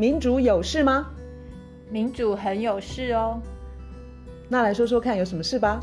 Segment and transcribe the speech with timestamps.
[0.00, 1.10] 民主有事吗？
[1.90, 3.42] 民主很有事哦。
[4.48, 5.80] 那来说说看，有什么事吧？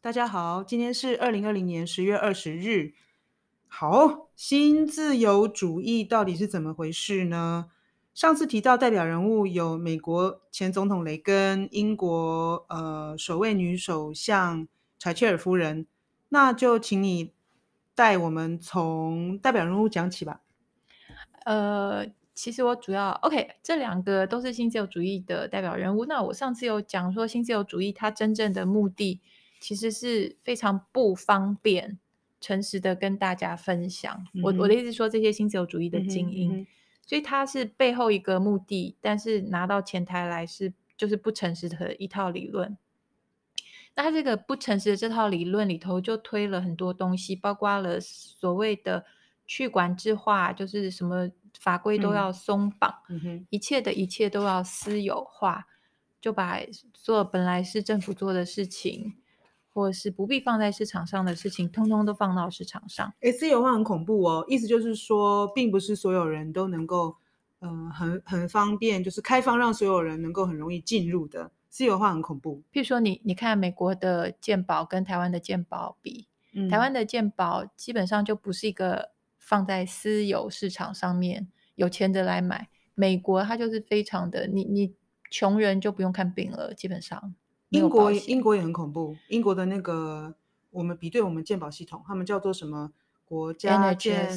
[0.00, 2.92] 大家好，今天是二零二零年十月二十日。
[3.66, 7.70] 好，新自由主义到底是怎么回事呢？
[8.14, 15.88] 上次提到代表人物有美国前总统雷根、英国呃首位女首相柴切尔夫人，
[16.28, 17.32] 那就请你
[17.94, 20.40] 带我们从代表人物讲起吧。
[21.44, 26.04] 呃，其实我主要 OK，这两个都是新自由主义的代表人物。
[26.06, 29.20] 那我上次有讲说，新自由主义它真正的目的
[29.60, 31.98] 其实是非常不方便
[32.40, 34.26] 诚实的跟大家分享。
[34.32, 36.52] 嗯、我我的意思说，这些新自由主义的精英。
[36.52, 36.66] 嗯嗯
[37.06, 42.78] 所以他是背后一个目的，但是拿到前台来是就是不诚实的一套理论。
[43.96, 49.04] 那他这个不诚实的这套理论里头，就推了很多东西，包括了所谓的
[49.46, 55.66] 去管制化，就是什么法规都要松绑，嗯、一切的一切都要私有化，
[56.20, 56.60] 就把
[56.92, 59.14] 做本来是政府做的事情。
[59.76, 63.12] 或是不必放在市场上的事情，通通都放到市场上。
[63.20, 67.16] 哎，私有化很恐怖哦，意思就是说，并不是所有人都能够，
[67.58, 71.50] 嗯、呃，很很方便，就是开放让所有人能够很容易进入的。
[71.74, 72.62] 私有化很恐怖。
[72.72, 82.68] 譬如说你，你你看美国的健保跟台湾的健保比，嗯、台湾的健保基本上就不是一个放在私有市场上面，有钱的来买。
[82.94, 84.94] 美国它就是非常的，你你
[85.32, 87.34] 穷人就不用看病了，基本上。
[87.70, 90.36] 英国英国也很恐怖，英国的那个
[90.70, 92.92] 我们比对我们健保系统，他们叫做什么
[93.24, 94.30] 国家健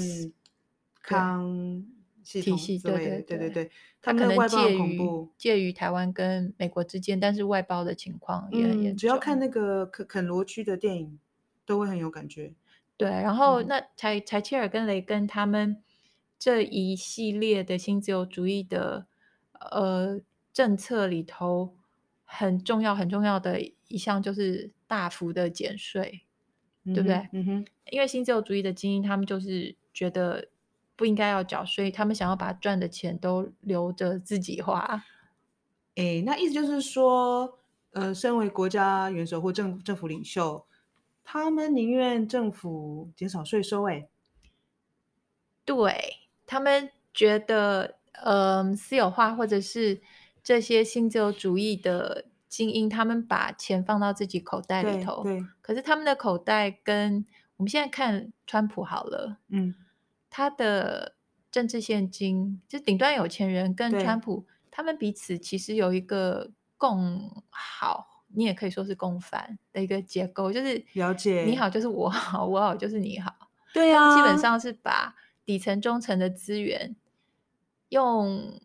[1.04, 1.86] 康
[2.28, 2.80] 系统体系？
[2.80, 5.00] 对对对对对对，它可能介于
[5.38, 8.98] 介于台湾跟美国之间，但是外包的情况也很严重。
[8.98, 11.20] 只要看那个肯肯罗区的电影，
[11.66, 12.54] 都会很有感觉。
[12.98, 15.82] 对，然后那柴柴切尔跟雷根他们
[16.38, 19.08] 这一系列的新自由主义的
[19.60, 20.20] 呃
[20.52, 21.76] 政策里头。
[22.30, 26.24] 很重要很重要的一项就是大幅的减税，
[26.84, 27.26] 嗯、对不对？
[27.32, 30.50] 嗯哼，因为新自由主义的精英，他们就是觉得
[30.98, 35.06] 不应该要缴税，他们想要把赚的钱都留着自己花。
[35.96, 37.58] 诶，那意思就是说，
[37.92, 40.66] 呃，身为国家元首或政政府领袖，
[41.24, 43.84] 他们宁愿政府减少税收。
[43.84, 44.10] 诶，
[45.64, 50.02] 对，他们觉得，嗯、呃，私有化或者是。
[50.44, 55.22] 这些新自由主义的精英，他们把钱放到自己口袋里头。
[55.22, 55.46] 对，对。
[55.62, 57.26] 可是他们的口袋跟
[57.58, 59.76] 我们现在看川普好了，嗯，
[60.38, 61.16] 他的
[61.50, 73.34] 政治现金，就顶端有钱人跟川普，他们彼此其实有一个共好，你也可以说是共犯的一个结构，就是了解你好就是我好，我好就是你好。
[73.74, 76.96] 对啊，基本上是把底层中层的资源
[77.90, 78.60] 用。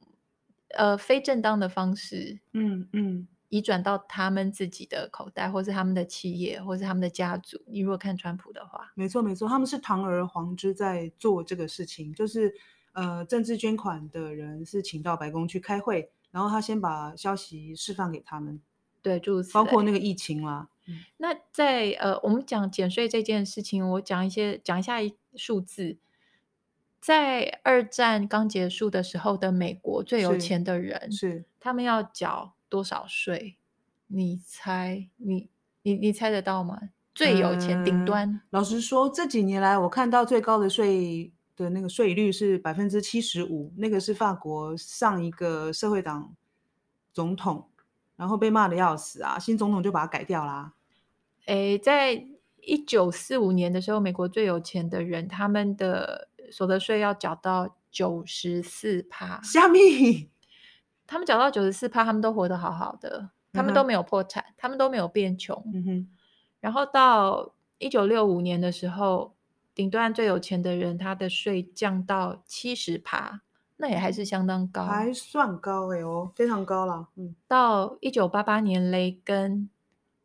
[0.74, 7.60] 呃，非正当的方式，嗯嗯，移转到他们自己的口袋，或是他们的企业，或是他们的家族。
[7.66, 12.54] 你如果看川普的话，没错没错，他们是堂而皇之在做这个事情，就是
[12.94, 18.58] 呃，政治捐款的人是请到白宫去开会，然后他先把消息释放给他们，
[19.02, 20.70] 对，就是包括那个疫情啦。
[20.86, 24.96] 嗯、那在呃，我们讲减税这件事情，我讲一些讲一下
[25.34, 25.98] 数字。
[27.00, 33.58] 在二战刚结束的时候的美国，最有钱的人是，是他们要缴多少税？
[34.06, 35.06] 你猜？
[35.18, 35.50] 你
[35.82, 36.78] 你你猜得到吗？
[37.14, 38.40] 最有钱顶端、嗯。
[38.48, 46.34] 老实说，这几年来我看到最高的税的那个税率是百分之七十五，那个是法国上一个社会党
[47.12, 47.68] 总统，
[48.16, 50.72] 然后被骂的要死啊，新总统就把它改掉啦。
[51.44, 52.26] 诶，在
[52.62, 56.28] 一九四五年的时候，美国最有钱的人他们的。
[56.50, 60.28] 所得税要缴到九十四趴，虾米？
[61.12, 65.62] 他们缴到九十四趴，他们都活得好好的，他们都没有破产，他们都没有变穷。
[65.74, 66.08] 嗯哼。
[66.58, 69.34] 然后到一九六五年的时候，
[69.75, 73.42] 顶端最有钱的人，他的税降到七十趴，
[73.76, 77.08] 那也还是相当高，还算高哎哦，非常高了。
[77.16, 77.34] 嗯。
[77.46, 79.69] 到一九八八年，雷根。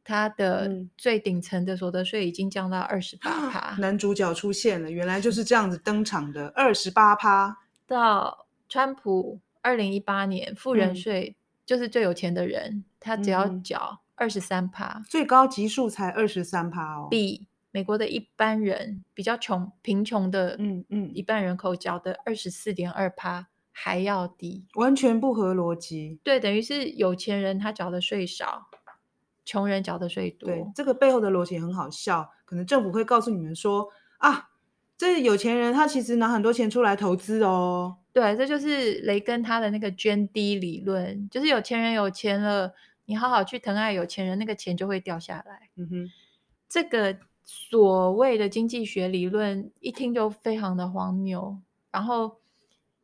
[0.10, 7.58] 他的最顶层的所得税已经降到二十八趴，男主角出现了，原来就是这样子登场的，二十八趴。
[7.86, 11.36] 到川普二零一八年，富人税
[11.66, 26.22] 就是最有钱的人，嗯、他只要缴二十三趴，最高级数才二十三趴哦，比美国的一般人比较穷贫穷的嗯嗯一般人口缴的二十四点二趴还要低，完全不合逻辑。
[26.24, 28.70] 对，等于是有钱人他缴的税少。
[29.50, 32.32] 穷人缴的税多，对，这个背后的逻辑很好笑。
[32.44, 33.88] 可能政府会告诉你们说，
[34.18, 34.50] 啊，
[34.98, 38.00] 这有钱人他其实拿很多钱出来投资哦。
[38.18, 42.74] 对，这就是雷根他的那个涓滴理论，就是有钱人有钱了，
[43.06, 45.70] 你好好去疼爱有钱人，那个钱就会掉下来。
[45.76, 46.12] 嗯哼，
[46.68, 47.16] 这个
[47.46, 51.60] 所谓的经济学理论一听就非常的荒谬，
[51.92, 52.40] 然后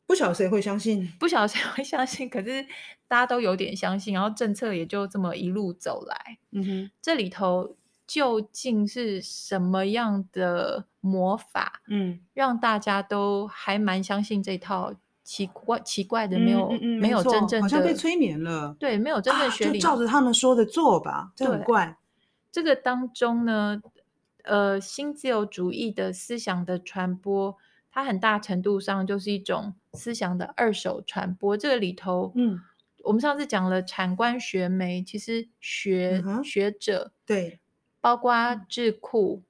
[0.08, 2.64] 不晓得谁会相信，不晓得谁会相信，可是
[3.08, 6.40] 大家都有点相信，然后政策也就这么一路走来。
[6.50, 7.76] 嗯哼，这里头
[8.06, 11.82] 究竟是什么样的魔法？
[11.88, 14.94] 嗯，让大家都还蛮相信这套。
[15.26, 18.76] 奇怪奇怪的，没有、嗯嗯嗯、没有真正的，好像被催眠了。
[18.78, 21.32] 对，没有真正学理、啊，就照着他们说的做吧。
[21.34, 21.98] 这很怪。
[22.52, 23.82] 这个当中呢，
[24.44, 27.58] 呃，新自由主义的思想的传播，
[27.90, 31.56] 它很大程度上就是一种思想的二手传播。
[31.56, 32.60] 这个里头，嗯，
[33.06, 37.62] 我们上次讲了产官学媒，其实学、嗯、学者对，
[38.04, 39.44] 包括智库，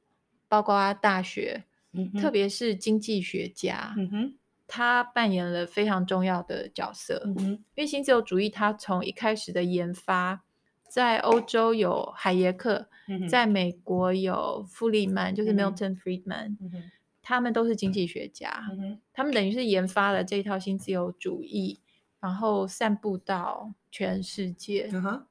[0.48, 1.64] 包括大学，
[1.94, 4.34] 嗯、特别是经济学家，嗯哼。
[4.66, 7.44] 他扮演了非常重要的角色，嗯哼，
[7.76, 10.44] 因为新自由主义，它从一开始的研发，
[10.88, 16.92] 在欧洲有海耶克，嗯，在美国有富利曼，就是 Milton Friedman，嗯，
[17.22, 21.80] 他们都是经济学家，嗯，他们等于是研发了这一套新自由主义，
[22.20, 24.90] 然后散布到全世界。
[24.92, 25.28] 嗯，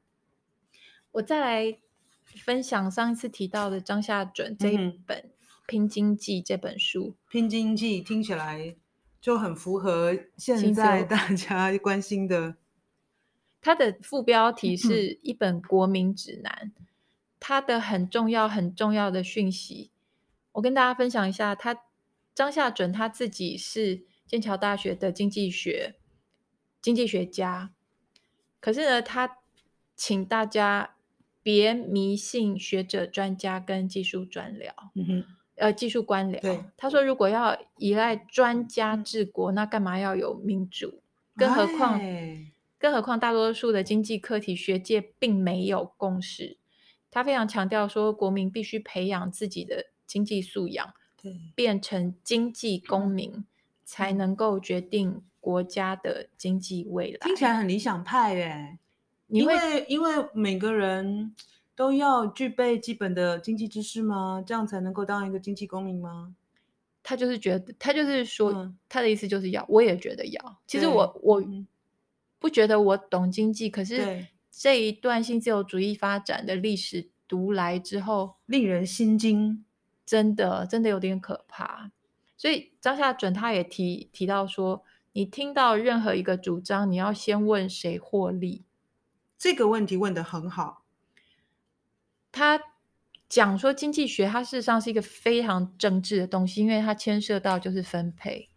[1.12, 1.78] 我再来
[2.36, 4.76] 分享上一次提到的张夏准这一
[5.06, 5.18] 本
[5.66, 8.76] 《拼经济》这本书，《拼经济》听起来。
[9.20, 12.56] 就很符合现在大家 关心的。
[13.62, 16.72] 它的副标题是一本国民指南。
[17.38, 19.92] 它的很重要、很重要的讯息，
[20.50, 21.54] 我跟大家分享一下。
[21.54, 21.84] 他
[22.34, 25.94] 张夏准他自己是剑桥大学的经济学
[26.80, 27.70] 经济学家，
[28.58, 29.38] 可是呢，他
[29.94, 30.96] 请大家
[31.42, 34.70] 别迷信学者、专家跟技术专僚。
[34.94, 35.24] 嗯哼。
[35.56, 41.02] 呃，技术官僚，他说如果要依赖专家治国，那干嘛要有民主？
[41.36, 42.00] 更何况，
[42.78, 46.56] 更何况大多数的经济课题，学界并没有共识。
[47.10, 53.44] 他非常强调说，国民必须培养自己的经济素养，对，变成经济公民，
[53.84, 57.18] 才能够决定国家的经济未来。
[57.20, 58.78] 听起来很理想派耶，
[59.32, 61.34] 因为因为每个人。
[61.74, 64.44] 都要具备基本的经济知识吗？
[64.46, 66.36] 这样才能够当一个经济公民吗？
[67.02, 70.60] 他就是觉得，他就是说，嗯、他的意思就是要，我也觉得要。
[70.66, 71.42] 其实我我
[72.38, 79.64] 不觉得我懂经济，可是这一段新自由主义发展的历史读来之后，令人心惊，
[80.04, 81.90] 真的真的有点可怕。
[82.36, 84.84] 所以张夏准他也提提到说，
[85.14, 88.66] 你听到任何一个主张，你要先问谁获利。
[89.42, 90.84] 这个问题问得很好。
[92.30, 92.62] 他
[93.28, 98.50] 讲说，经济学它事实上是一个非常政治的东西，因为它牵涉到就是分配。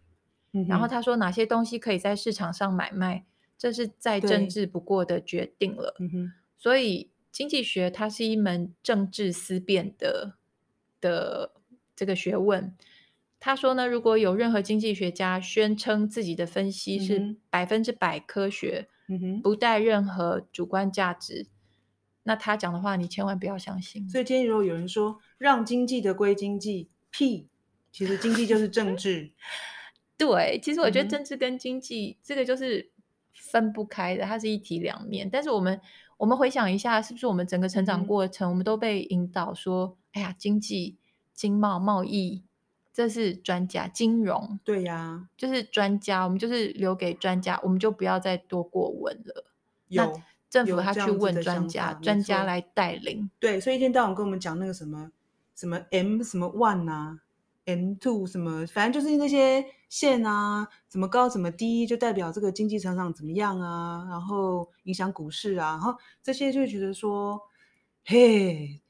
[0.52, 3.26] 嗯、然后他说哪些东西可以在市场上买卖，
[3.58, 5.96] 这是再政治不过的决定了。
[5.98, 10.36] 嗯、所以经济学它是一门政治思辨的
[11.00, 11.50] 的
[11.96, 12.76] 这个学问。
[13.40, 18.95] 他说呢，如果有任何经济学家宣称自己的分析是百分之百科学，嗯、
[19.42, 21.46] 不带任何主观价值。
[22.24, 24.08] 那他讲的话，你千万不要相信。
[24.08, 27.48] 所以今天如果有人说让经济的归经济，屁，
[27.92, 29.30] 其实经济就是政治。
[30.18, 32.90] 对，其实我觉得政治跟经济、嗯、这个就是
[33.34, 35.28] 分不开的，它是一体两面。
[35.30, 35.78] 但是我们
[36.16, 40.96] 我们回想一下，是不是我们整个成长过程，嗯、我们都被引导说，哎呀，经济、
[41.34, 42.42] 经贸、贸易，
[42.96, 49.44] 这是专家；金融，对呀，就是专家，我们就是留给专家，我们就不要再多过问了。
[49.88, 50.18] 有。
[50.48, 53.28] 政府他去问专家，专家来带领。
[53.38, 55.10] 对，所以一天到晚跟我们讲那个什么
[55.54, 57.18] 什么 M 什么 one 啊
[57.66, 67.42] ，M two 什么，反正就是那些线啊，怎么高怎么低，就代表这个经济成长怎么样啊，然后影响股市啊，然后这些就觉得说，
[68.04, 68.80] 嘿，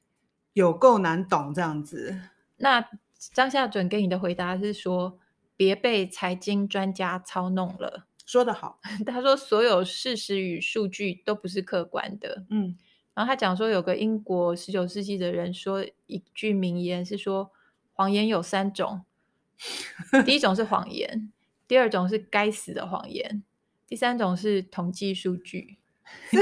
[0.53, 2.21] 有够难懂这样子。
[2.59, 2.87] 那
[3.33, 5.19] 张夏准给你的回答是说，
[5.57, 8.07] 别被财经专家操弄了。
[8.25, 12.45] 说得好， 他说所有事实与数据都不是客观的。
[12.51, 12.77] 嗯，
[13.15, 17.53] 然后他讲说，有个英国十九世纪的人说一句名言，是说
[17.93, 19.05] 谎言有三种，
[20.27, 21.33] 第一种是谎言，
[21.69, 23.45] 第二种是该死的谎言，
[23.87, 25.79] 第三种是统计数据。
[26.31, 26.39] 这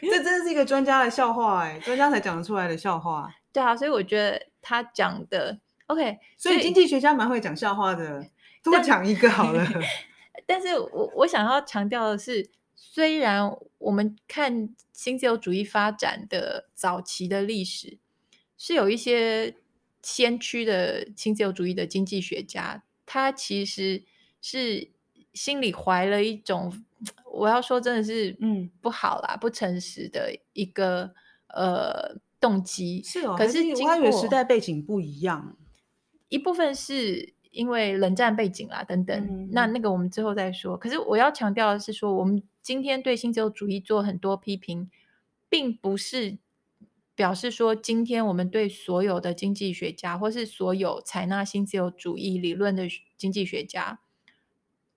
[0.00, 3.34] 这真的是一个专家的笑话哎，专家才讲得出来的笑话。
[3.52, 5.58] 对啊，所以我觉得他讲的
[5.92, 8.26] OK，所以经济学家蛮会讲笑话的，
[8.62, 9.66] 多讲一个好了。
[10.46, 17.98] 但是我我想要强调的是，虽然我们看新自由主义发展的早期的历史
[18.56, 19.54] 是有一些
[20.02, 24.02] 先驱的新自由主义的经济学家，他其实
[24.40, 24.90] 是
[25.32, 26.84] 心里怀了一种，
[27.32, 31.14] 我要说真的是嗯不好啦，嗯、不诚实的一个
[31.48, 33.02] 呃动机。
[33.04, 35.56] 是哦，可是我还以为时代背景不一样，
[36.32, 40.76] 一部分是因为冷战背景啦等等，嗯、那那个我们之后再说。
[40.76, 44.90] 可是我要强调的是说，我们今天对新自由主义做很多批评，
[45.48, 46.38] 并不是。
[47.14, 54.00] 表示说，今天我们对所有的经济学家，或是所有采纳新自由主义理论的经济学家，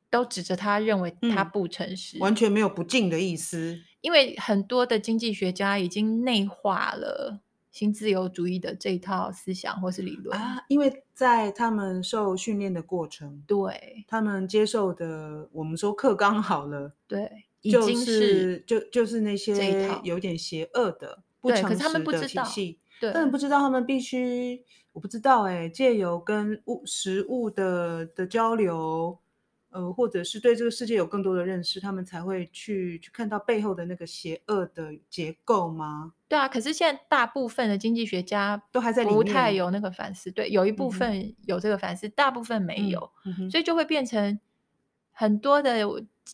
[0.09, 3.81] 都指着他认为他不诚实，嗯、完全没有不敬的意思。
[3.99, 7.41] 因为很多的经济学家已经内化了
[7.75, 17.29] 新自由主义的这一套思想或是理论啊，因为在他们受训练的过程，对他们接受的，我们说课纲好了，对，
[17.59, 21.21] 已经是就就是那些有点邪恶的。
[21.41, 22.47] 不，可是他们不知道，
[23.01, 24.63] 对，但不知道他们必须，
[24.93, 29.19] 我不知道哎，借由跟物食物的的交流，
[29.71, 36.13] 呃，或者是对这个世界有更多的认识，他们才会去去看到背后的那个邪恶的结构吗？
[36.27, 44.39] 对啊，可是现在大部分的经济学家都还在不太有那个反思，对，有一部分有这个反思，嗯、大部分没有，嗯、所以就会变成
[45.11, 45.85] 很多的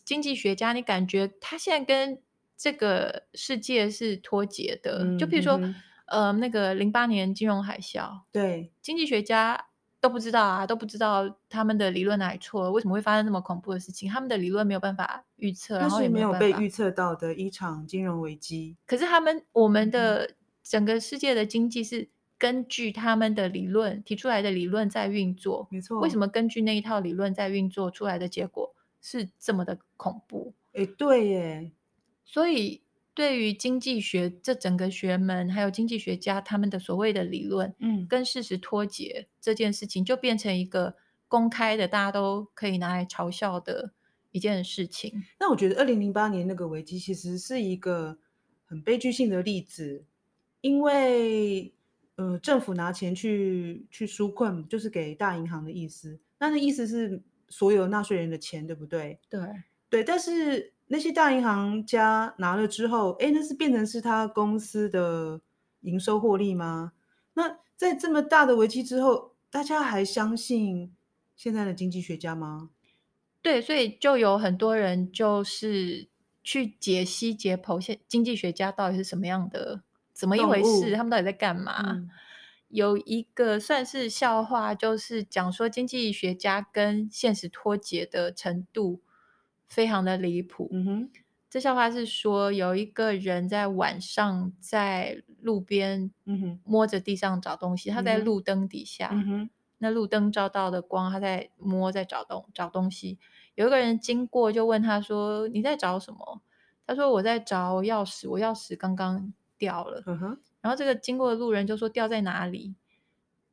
[0.04, 2.20] 经济学家，你感觉他现在跟
[2.56, 5.74] 这个世界是脱节的，嗯、就比如说，嗯、
[6.06, 9.66] 呃，那个零八年金融海啸，对，经济学家
[10.02, 14.10] 都不知道啊，都不知道他们的理论哪里错了，为什么会发生那么恐怖的事情？
[14.10, 18.76] 他们的理论没有办法预测，然后也没有被预测到的一场金融危机。
[18.84, 26.00] 可是他们，我们的整个世界的经济是根据他们的理论提出来的理论在运作，没错。
[26.00, 30.52] 为什么根据那一套理论在运作出来的结果是这么的恐怖？
[30.72, 31.72] 哎，对耶。
[32.24, 32.82] 所以，
[33.14, 40.96] 对于经济学这整个学门，还有经济学家他们的所谓的理论，嗯，跟事实脱节这件事情，就变成一个
[41.28, 43.92] 公开的，大家都可以拿来嘲笑的
[44.30, 45.24] 一件事情。
[45.38, 48.16] 那我觉得，二零零八年那个危机其实是一个
[48.64, 50.06] 很悲剧性的例子，
[50.62, 51.74] 因为，
[52.16, 56.18] 呃，政府拿钱去去纾困，就是给大银行的意思。
[56.38, 59.18] 那那意思是所有纳税人的钱，对不对？
[59.28, 59.40] 对，
[59.90, 60.72] 对，但是。
[60.92, 65.40] 那些大银行家拿了之后，哎，那是变成是他公司的
[65.80, 66.92] 营收获利吗？
[67.32, 70.94] 那在这么大的危机之后，大家还相信
[71.34, 72.68] 现在的经济学家吗？
[73.40, 76.08] 对，所以就有很多人就是
[76.44, 79.80] 去解析解剖，现经济学家到底是什么样的，
[80.12, 80.94] 怎么一回事？
[80.94, 81.80] 他们到底在干嘛？
[81.86, 82.10] 嗯、
[82.68, 89.00] 有一个算是笑话，就是讲说经济学家跟现实脱节的程度。
[89.72, 90.68] 非常的离谱。
[90.70, 91.10] 嗯哼，
[91.48, 97.90] 这笑话是说有一个人在晚上在路边，嗯哼，摸着地上找东西。
[97.90, 103.18] 嗯、他在路灯底下，嗯哼，那路灯照到的光，他在摸，在找东找东西。
[103.54, 106.42] 有一个人经过，就问他说：“你在找什么？”
[106.86, 112.74] 他说：“我在找钥匙，我钥匙刚刚掉了。”嗯哼，然后这个经过的路人就说：“掉在哪里？”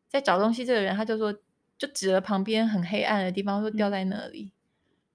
[0.10, 1.34] 在找东西这个人他就说，
[1.78, 4.52] 就指了旁边很黑暗的地方，说：“掉在那里。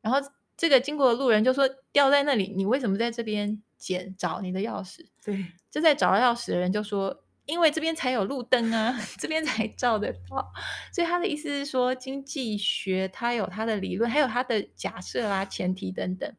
[0.00, 0.18] 嗯”然后。
[0.56, 5.04] 这个经过的路人就说，掉在那里，你为什么在这边捡找你的钥匙？
[5.24, 10.52] 对，就在找钥匙的人就说，因为这边才有路灯啊， 这边才照得到。
[10.92, 16.32] 所以他的意思是说，经济学它有它的理论，还有它的假设啊、前提等等，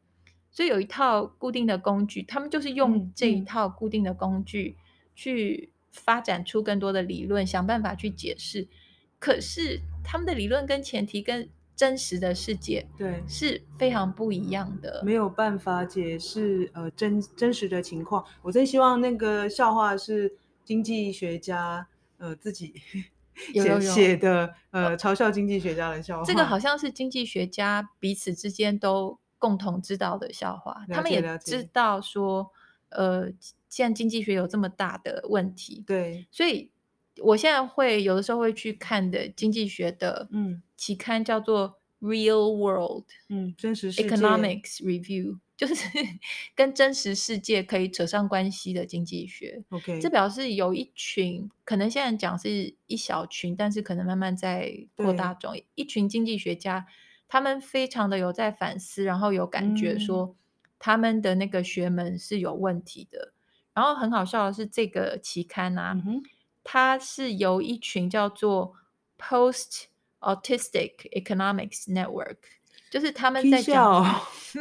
[0.50, 4.76] 所以有一套固定的工具，他们就是用这一套固定的工具
[5.14, 8.66] 去发展出更多的理论，想办法去解释。
[9.18, 18.24] 可是他们的理论跟前提跟真实的世界对是非常不一样的，没有办法解释呃真真实的情况。
[18.40, 22.74] 我真希望那个笑话是经济学家呃自己
[23.52, 26.24] 写写的呃嘲笑经济学家的笑话。
[26.24, 32.50] 这个好像是经济学家彼此之间都共同知道的笑话，他们也知道说
[32.88, 33.30] 呃
[33.68, 36.70] 现在经济学有这么大的问题，对，所以。
[37.22, 45.74] 我现在会有的时候会去看的经济学的嗯期刊叫做 Real World 嗯真实世界 Economics Review 就是
[46.54, 49.64] 跟真实世界可以扯上关系的经济学。
[49.70, 55.58] OK 这表示有一群可能现在讲是一小群，但是可能慢慢在扩大中。
[55.74, 56.86] 一群经济学家，
[57.26, 60.36] 他们非常的有在反思，然后有感觉说
[60.78, 63.32] 他们的那个学门是有问题的。
[63.32, 63.34] 嗯、
[63.76, 65.94] 然后很好笑的是这个期刊啊。
[66.06, 66.22] 嗯
[66.68, 68.74] 它是由一群叫做
[69.16, 69.84] Post
[70.18, 72.38] Autistic Economics Network，
[72.90, 74.04] 就是他们在讲，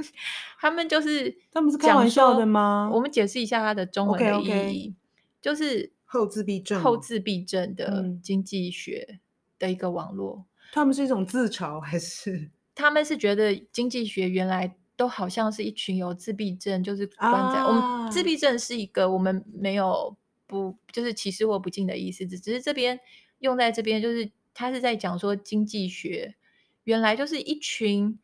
[0.61, 2.87] 他们就是他们是开玩笑的吗？
[2.93, 4.93] 我们解释一下它的中文的意义，okay, okay.
[5.41, 9.19] 就是后自闭症，后自闭症的经济学
[9.57, 10.35] 的一个网络。
[10.35, 12.51] 嗯、他们是一种自嘲还是？
[12.75, 20.15] 他们是觉得经济学原来都好像是一群有自闭症，就是关在、啊、我们自闭症是一个我们没有
[20.47, 22.99] 不就是歧视或不敬的意思，只只是这边
[23.39, 26.35] 用在这边就是他是在讲说经济学
[26.83, 28.19] 原来就是一群。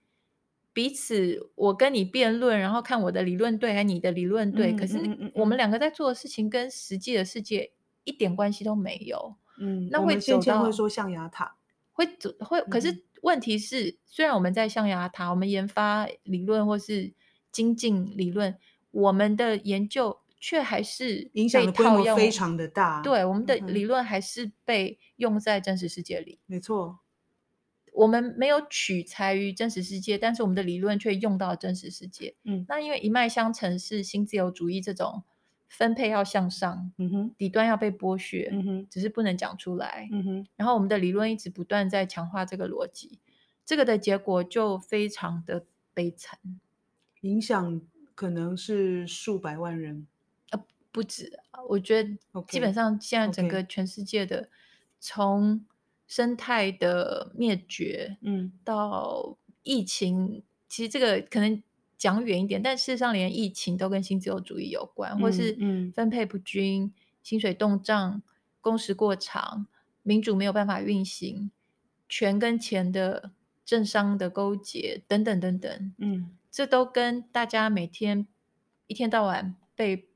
[0.74, 4.72] 彼此，我跟你辩论，然后看我的理论对还是你的理论对。
[4.72, 7.74] 嗯、可是我们两个在做的事情跟实际的世界
[8.06, 9.36] 一点关系都没有。
[9.60, 11.58] 嗯，那会走到会说象牙塔，
[11.92, 12.62] 会走会。
[12.62, 17.12] 可是问题是，嗯、虽然我们在象牙塔，我们研发理论或是
[17.52, 18.58] 精进理论，
[18.92, 23.02] 我们的研究却还是影响的规模非常的大。
[23.02, 26.40] 对，我们的理论还是被用在真实世界里。
[26.48, 27.00] 没错。
[27.94, 32.36] 我们没有取材于真实世界，但是我们的理论却用到真实世界。
[32.44, 35.24] 嗯，那因为一脉相承是新自由主义这种
[35.68, 40.48] 分配要向上，嗯哼，底端要被剥削，嗯哼，只是不能讲出来，嗯哼。
[40.56, 43.20] 然后我们的理论一直不断在强化这个逻辑，
[43.66, 46.40] 这个的结果就非常的悲惨，
[47.20, 47.82] 影响
[48.16, 50.21] 可能是数百万人，呃，
[50.92, 51.40] 不止。
[51.70, 52.10] 我觉得
[52.48, 54.50] 基本上现在整个全世界的
[55.00, 55.66] 从
[56.08, 61.62] 生态的灭绝，嗯，到疫情，嗯、其实这个可能
[61.98, 65.58] 讲远一点，但事实上连疫情都跟新自由主义有关，嗯、或是
[65.94, 66.94] 分配不均、嗯、
[67.24, 68.22] 薪水冻涨、
[68.60, 69.68] 工时过长、
[70.04, 71.50] 民主没有办法运行、
[72.10, 73.32] 权跟钱的
[73.64, 78.28] 政商的勾结等等等等，嗯，这都跟大家每天
[78.88, 80.10] 一天到晚被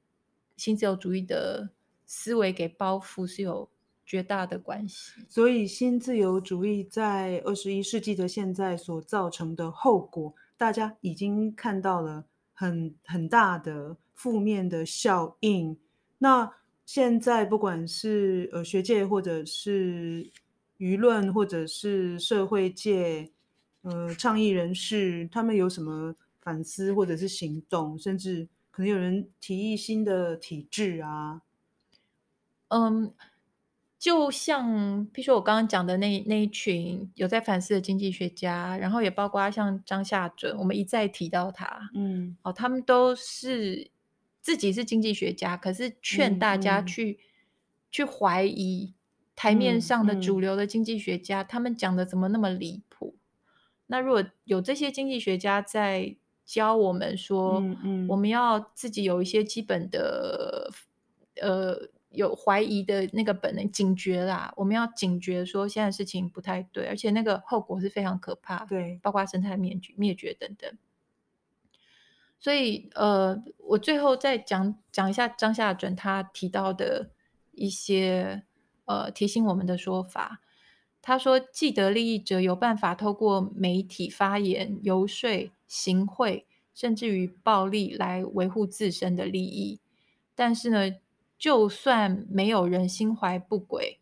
[0.58, 1.70] 新自由主义的
[2.06, 3.70] 思维给包袱是有。
[4.08, 15.76] 绝大的关系，所以新自由主义在二十一世纪的现在所造成的后果，大家已经看到了很很大的负面的效应。
[16.20, 16.48] 那
[16.86, 20.32] 现在不管是呃学界，或者是
[20.78, 23.32] 舆论，或者是社会界，
[23.82, 31.44] 呃倡议人士，他们有什么反思或者是行动，甚至可能有人提议新的体制啊，
[32.68, 33.14] 嗯。
[33.98, 34.70] 就像，
[35.08, 43.90] 譬如说我刚刚讲的那那一群有在反思的经济学家，然后也包括像张夏准，我们一再提到他，嗯，哦，他们都是
[44.42, 47.18] 自己是经济学家，可是劝大家去、嗯、
[47.90, 48.94] 去怀疑
[49.36, 53.16] 台面上的主流的经济学家，他们讲的怎么那么离谱？
[53.88, 60.72] 那如果有这些经济学家在教我们说，嗯嗯、我们要自己有一些基本的，
[61.42, 61.90] 呃。
[62.12, 70.78] 有怀疑的那个本能，警觉啦，我们要警觉说现在事情不太对，而且那个后果是非常可怕，对，包括生态灭绝、灭绝等等。
[72.40, 77.10] 所以，呃，我最后再讲讲一下张夏准他提到的
[77.52, 78.44] 一些
[78.86, 80.40] 呃提醒我们的说法。
[81.02, 89.80] 他说，既得利益者有办法透过媒体发言、游说、行贿，甚至于暴力来维护自身的利益，
[90.36, 90.96] 但是呢，
[91.38, 94.00] 就算没有人心怀不轨，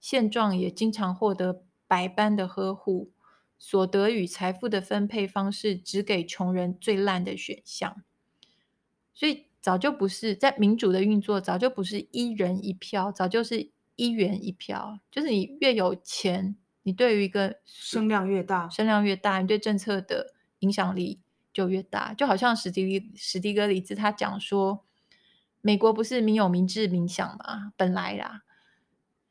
[0.00, 3.10] 现状也经常获得百般的呵护，
[3.58, 8.02] 所得与财富的分配方式只给穷人最烂的选项，
[9.14, 21.20] 所以早就不是在民主的运作，早就不是一人一票，早就是一元一票，就是你越有钱，你对于一个声量越大，声量越大，你对政策的影响力
[21.52, 24.82] 就越大，就好像史迪史迪格里兹他讲说。
[25.62, 27.72] 美国不是民有、民治、民享嘛？
[27.76, 28.44] 本来啦，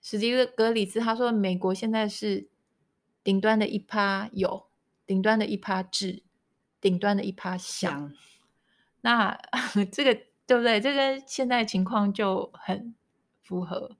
[0.01, 2.49] 史蒂格里兹他说，美国现在是
[3.23, 4.65] 顶端的一趴有，
[5.05, 6.23] 顶端的一趴治，
[6.81, 8.11] 顶端的一趴享。
[8.99, 9.39] 那
[9.93, 10.13] 这个
[10.45, 10.81] 对不对？
[10.81, 12.93] 这跟现在情况就很
[13.41, 13.95] 符合。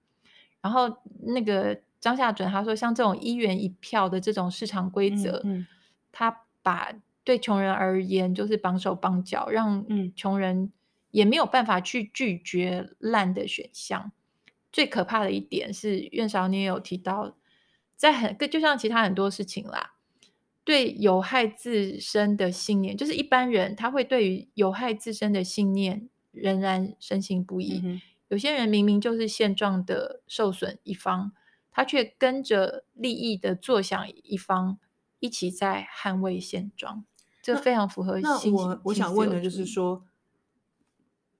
[0.59, 5.67] 然后那个张夏准他说，像这种一元一票的这种市场规则，嗯嗯、
[6.11, 6.91] 他把
[7.25, 9.85] 对穷人而言就是绑手绑脚，让
[10.15, 10.71] 穷人、嗯。
[11.11, 14.11] 也没有办法去拒绝烂的选项。
[14.69, 17.37] 最可怕的一点是，院长你也有提到，
[17.95, 19.93] 在很就像其他很多事情啦，
[20.65, 27.79] 对有害自身的信念，就是一般人他会对于有害自身的信念仍然深信不疑。
[27.81, 31.31] 嗯、有些人明明就是现状的受损一方，
[31.71, 34.77] 他却跟着利益的坐享一方
[35.21, 37.05] 一起在捍卫现状，
[37.53, 38.29] 这非常符合那。
[38.29, 40.03] 那我我想问的就是说。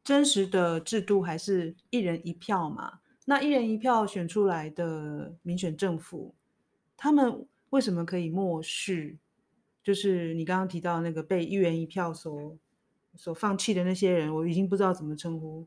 [0.05, 2.99] 真实的制度还是一人一票嘛？
[3.25, 6.35] 那一人一票选出来的民选政府，
[6.95, 9.17] 他们为什么可以漠视？
[9.83, 12.55] 就是你刚刚提到那个被一人一票所
[13.15, 15.65] 所放弃的那些人，我已经不知道怎么称呼。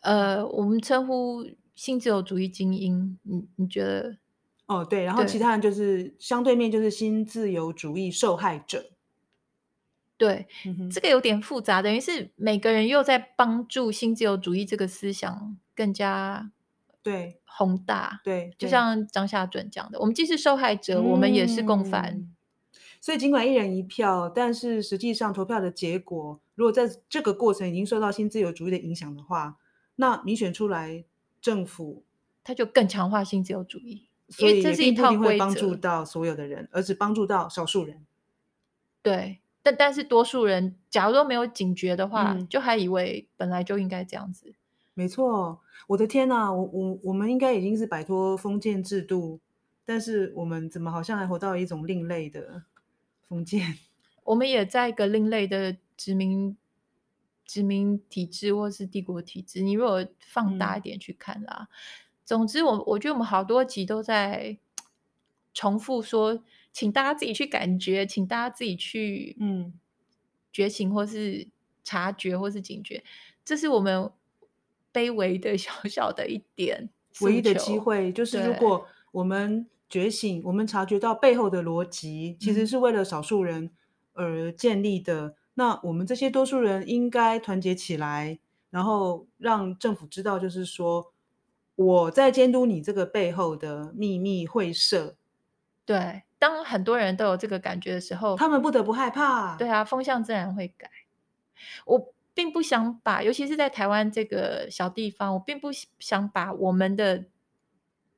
[0.00, 4.16] 呃，我们称呼新自由主义精英，你你觉得？
[4.68, 8.90] 哦，对，然后其他人就是相对面就是新自由主义受害者。
[10.16, 16.50] 对，嗯、这个有点复杂，等于是每个人又在帮助新自由主义这个思想更加
[17.02, 18.20] 对宏大。
[18.22, 22.28] 对，对就像张夏准讲的，我们既是受害者，嗯、我们也是共犯。
[23.00, 29.56] 所以尽管一人一票，但是实际上投票的结果，如果在这个过程已经受到新自由主义的影响的话，
[29.94, 31.04] 那民选出来
[31.40, 32.02] 政府，
[32.42, 38.04] 他就更强化新自由主义，所以这是一套规则，帮助到所有的人，而只帮助到少数人。
[39.02, 39.40] 对。
[39.60, 44.54] 但但是多数人，假如都没有警觉的话，嗯，就还以为本来就应该这样子。
[44.94, 49.40] 没错，我的天呐，我我我们应该已经是摆脱封建制度，
[49.84, 52.62] 但是我们怎么好像还活到一种另类的
[53.28, 53.78] 封建？
[54.24, 56.56] 我们也在一个另类的殖民
[57.44, 59.60] 殖民体制或是帝国体制。
[59.60, 64.58] 你如果放大一点去看啦，嗯，总之我我觉得我们好多集都在
[65.54, 66.44] 重复说。
[66.70, 69.72] 请大家自己去感觉，请大家自己去嗯
[70.52, 71.48] 觉醒，或是
[71.82, 73.02] 察觉，或是警觉，
[73.44, 74.10] 这是我们
[74.92, 76.88] 卑微的 小小的一点
[77.22, 83.70] 唯一的机会，就是如果我们觉醒，我们察觉到背后的逻辑其实是为了少数人
[84.12, 88.38] 而建立的，嗯，那我们这些多数人应该团结起来，
[88.70, 91.12] 然后让政府知道，就是说
[91.78, 95.14] 我在监督你这个背后的秘密会社，
[95.86, 96.24] 对。
[96.40, 99.56] 当很多人都有这个感觉的时候，他们不得不害怕。
[99.56, 100.88] 对啊，风向自然会改。
[101.84, 107.26] 我并不想把，尤其是在台湾这个小地方，我并不想把我们的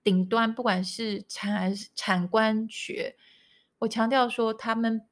[0.02, 3.16] 顶端，不管是产产官学，
[3.80, 5.06] 我强调说他们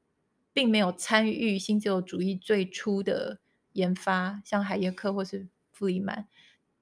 [0.53, 3.39] 并没有参与新自由主义最初的
[3.73, 6.27] 研发，像海耶克或是弗里曼，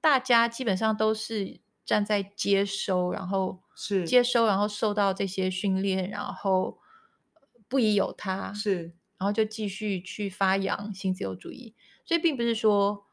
[0.08, 1.60] 大家基本上都是。
[1.88, 6.76] 站在接收，然后是接收，然后受到这些训练，然后
[7.66, 11.74] 不疑有他，是，然后就继续去发扬新自由主义。
[12.04, 13.06] 所以并不是说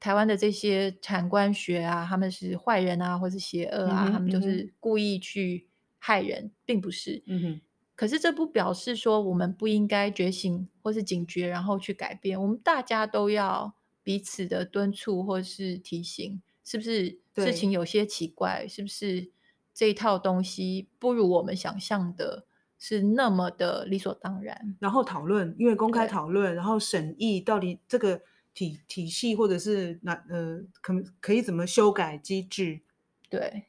[0.00, 5.68] 台湾的这些产官学啊，他们是坏人啊，或是邪恶啊，嗯、他们就是故意去
[6.00, 7.22] 害人，并不是。
[7.26, 7.60] 嗯哼。
[7.94, 12.42] 可是这不表示说我们不应该觉醒或是警觉，然后去改变。
[12.42, 16.40] 我们大家都要彼此的敦促或是提醒。
[16.64, 18.68] 是不是事情有些奇怪？
[18.68, 19.32] 是不是
[19.74, 22.46] 这一套东西不如我们想象的
[22.78, 24.76] 是那么的理所当然？
[24.78, 28.22] 然后讨论，因为公开讨论，然后审议到底这个
[28.54, 32.82] 体体系或者是哪呃可可以怎么修改机制？
[33.28, 33.64] 对，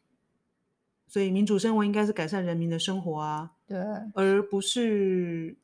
[1.08, 3.80] 所以民主生活应该是改善人民的生活啊，对，
[4.13, 5.58] 而不是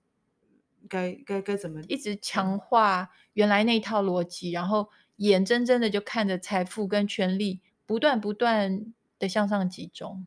[0.87, 4.89] 该该该怎么一直强化原来那套逻辑，然后。
[5.19, 10.25] 眼睁睁的就看着财富跟权力不断不断的向上集中，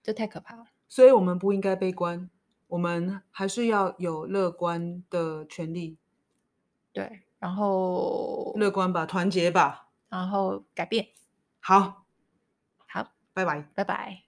[0.00, 0.66] 这太可怕了。
[0.88, 2.30] 所以，我们不应该悲观，
[2.68, 5.98] 我们还是要有乐观的权利。
[6.92, 11.08] 对，然后乐观吧，团结吧，然后改变。
[11.58, 12.04] 好，
[12.86, 14.21] 好，拜拜，拜拜。